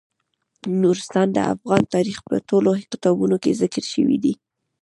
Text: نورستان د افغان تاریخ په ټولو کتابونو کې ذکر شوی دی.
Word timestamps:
نورستان 0.81 1.27
د 1.33 1.37
افغان 1.53 1.83
تاریخ 1.95 2.17
په 2.29 2.35
ټولو 2.49 2.69
کتابونو 2.91 3.35
کې 3.43 3.57
ذکر 3.61 3.83
شوی 3.93 4.17
دی. 4.23 4.33